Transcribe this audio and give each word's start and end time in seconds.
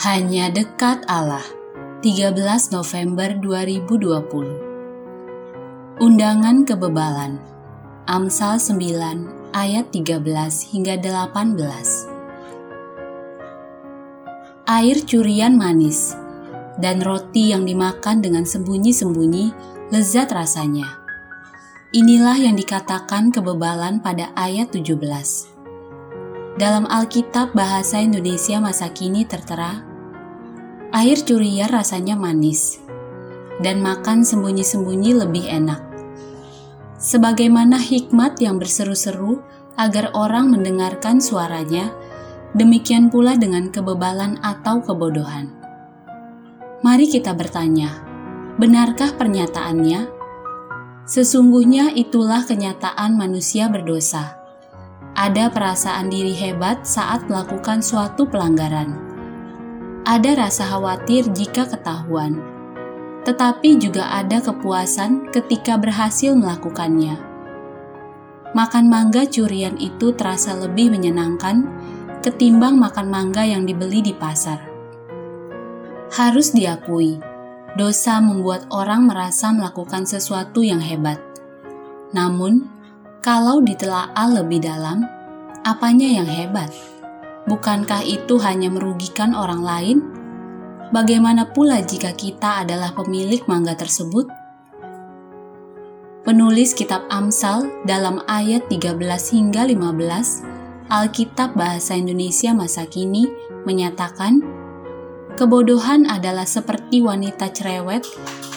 Hanya 0.00 0.48
dekat 0.48 1.04
Allah. 1.04 1.44
13 2.00 2.32
November 2.72 3.36
2020. 3.36 6.00
Undangan 6.00 6.64
kebebalan. 6.64 7.36
Amsal 8.08 8.56
9 8.56 9.52
ayat 9.52 9.92
13 9.92 10.24
hingga 10.72 10.96
18. 10.96 12.08
Air 14.64 14.96
curian 15.04 15.60
manis 15.60 16.16
dan 16.80 17.04
roti 17.04 17.52
yang 17.52 17.68
dimakan 17.68 18.24
dengan 18.24 18.48
sembunyi-sembunyi 18.48 19.52
lezat 19.92 20.32
rasanya. 20.32 20.88
Inilah 21.92 22.40
yang 22.40 22.56
dikatakan 22.56 23.28
kebebalan 23.28 24.00
pada 24.00 24.32
ayat 24.40 24.72
17. 24.72 25.51
Dalam 26.52 26.84
Alkitab 26.84 27.56
Bahasa 27.56 27.96
Indonesia 28.04 28.60
masa 28.60 28.92
kini 28.92 29.24
tertera, 29.24 29.80
air 30.92 31.16
curian 31.24 31.64
rasanya 31.72 32.12
manis, 32.12 32.76
dan 33.64 33.80
makan 33.80 34.20
sembunyi-sembunyi 34.20 35.16
lebih 35.16 35.48
enak. 35.48 35.80
Sebagaimana 37.00 37.80
hikmat 37.80 38.36
yang 38.44 38.60
berseru-seru 38.60 39.40
agar 39.80 40.12
orang 40.12 40.52
mendengarkan 40.52 41.24
suaranya, 41.24 41.88
demikian 42.52 43.08
pula 43.08 43.32
dengan 43.32 43.72
kebebalan 43.72 44.36
atau 44.44 44.84
kebodohan. 44.84 45.48
Mari 46.84 47.08
kita 47.08 47.32
bertanya, 47.32 48.04
benarkah 48.60 49.16
pernyataannya? 49.16 50.04
Sesungguhnya 51.08 51.96
itulah 51.96 52.44
kenyataan 52.44 53.16
manusia 53.16 53.72
berdosa 53.72 54.41
ada 55.22 55.46
perasaan 55.46 56.10
diri 56.10 56.34
hebat 56.34 56.82
saat 56.82 57.30
melakukan 57.30 57.78
suatu 57.78 58.26
pelanggaran. 58.26 58.98
Ada 60.02 60.34
rasa 60.34 60.66
khawatir 60.66 61.30
jika 61.30 61.62
ketahuan, 61.70 62.42
tetapi 63.22 63.78
juga 63.78 64.10
ada 64.18 64.42
kepuasan 64.42 65.30
ketika 65.30 65.78
berhasil 65.78 66.34
melakukannya. 66.34 67.22
Makan 68.50 68.90
mangga 68.90 69.22
curian 69.30 69.78
itu 69.78 70.10
terasa 70.10 70.58
lebih 70.58 70.90
menyenangkan 70.90 71.70
ketimbang 72.26 72.74
makan 72.82 73.06
mangga 73.06 73.46
yang 73.46 73.62
dibeli 73.62 74.02
di 74.02 74.10
pasar. 74.18 74.58
Harus 76.18 76.50
diakui, 76.50 77.22
dosa 77.78 78.18
membuat 78.18 78.66
orang 78.74 79.06
merasa 79.06 79.54
melakukan 79.54 80.02
sesuatu 80.02 80.66
yang 80.66 80.82
hebat. 80.82 81.22
Namun, 82.10 82.81
kalau 83.22 83.62
ditelaah 83.62 84.26
lebih 84.34 84.66
dalam, 84.66 85.06
apanya 85.62 86.10
yang 86.10 86.26
hebat? 86.26 86.74
Bukankah 87.46 88.02
itu 88.02 88.34
hanya 88.42 88.66
merugikan 88.66 89.30
orang 89.38 89.62
lain? 89.62 89.98
Bagaimana 90.90 91.54
pula 91.54 91.78
jika 91.86 92.10
kita 92.18 92.66
adalah 92.66 92.90
pemilik 92.90 93.38
mangga 93.46 93.78
tersebut? 93.78 94.26
Penulis 96.26 96.74
kitab 96.74 97.06
Amsal 97.14 97.70
dalam 97.86 98.26
ayat 98.26 98.66
13 98.66 98.98
hingga 99.38 99.70
15 99.70 100.90
Alkitab 100.90 101.54
Bahasa 101.54 101.94
Indonesia 101.94 102.50
masa 102.54 102.86
kini 102.86 103.26
menyatakan 103.66 104.42
kebodohan 105.38 106.06
adalah 106.10 106.46
seperti 106.46 107.02
wanita 107.02 107.50
cerewet 107.50 108.06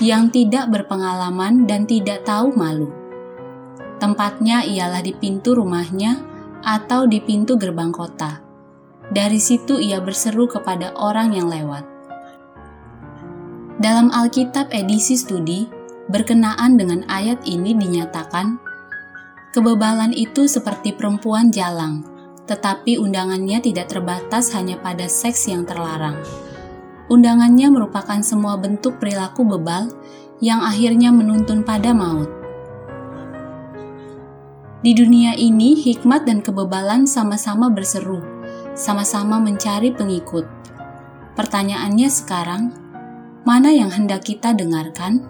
yang 0.00 0.28
tidak 0.28 0.68
berpengalaman 0.68 1.64
dan 1.64 1.88
tidak 1.88 2.20
tahu 2.28 2.52
malu 2.52 3.03
Tempatnya 4.02 4.66
ialah 4.66 5.00
di 5.00 5.14
pintu 5.14 5.54
rumahnya 5.54 6.18
atau 6.64 7.06
di 7.06 7.20
pintu 7.22 7.54
gerbang 7.54 7.94
kota. 7.94 8.40
Dari 9.12 9.36
situ 9.36 9.76
ia 9.76 10.00
berseru 10.00 10.48
kepada 10.48 10.96
orang 10.96 11.36
yang 11.36 11.46
lewat. 11.52 11.84
Dalam 13.76 14.08
Alkitab 14.08 14.72
edisi 14.72 15.18
studi, 15.18 15.68
berkenaan 16.08 16.80
dengan 16.80 17.04
ayat 17.10 17.44
ini 17.44 17.76
dinyatakan, 17.76 18.56
kebebalan 19.52 20.14
itu 20.16 20.48
seperti 20.48 20.96
perempuan 20.96 21.52
jalang, 21.52 22.06
tetapi 22.48 22.96
undangannya 22.96 23.60
tidak 23.60 23.92
terbatas 23.92 24.52
hanya 24.56 24.80
pada 24.80 25.08
seks 25.08 25.48
yang 25.48 25.68
terlarang. 25.68 26.16
Undangannya 27.12 27.68
merupakan 27.68 28.20
semua 28.24 28.56
bentuk 28.56 28.96
perilaku 28.96 29.44
bebal 29.44 29.92
yang 30.40 30.64
akhirnya 30.64 31.12
menuntun 31.12 31.60
pada 31.60 31.92
maut. 31.92 32.43
Di 34.84 34.92
dunia 34.92 35.32
ini, 35.32 35.72
hikmat 35.72 36.28
dan 36.28 36.44
kebebalan 36.44 37.08
sama-sama 37.08 37.72
berseru, 37.72 38.20
sama-sama 38.76 39.40
mencari 39.40 39.88
pengikut. 39.88 40.44
Pertanyaannya 41.32 42.04
sekarang, 42.12 42.68
mana 43.48 43.72
yang 43.72 43.88
hendak 43.88 44.28
kita 44.28 44.52
dengarkan? 44.52 45.24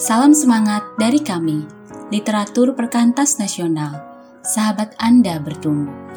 Salam 0.00 0.32
semangat 0.32 0.88
dari 0.96 1.20
kami, 1.20 1.68
Literatur 2.08 2.72
Perkantas 2.72 3.36
Nasional. 3.36 3.92
Sahabat 4.40 4.96
Anda 4.96 5.36
bertumbuh. 5.36 6.07